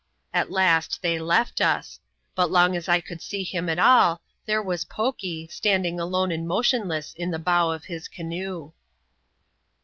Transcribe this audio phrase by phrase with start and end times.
[0.33, 1.99] At last they left us;
[2.33, 6.47] but long as I could see him at all, there was Poky, Btanding alone and
[6.47, 8.71] motionless in the bow of his canoe.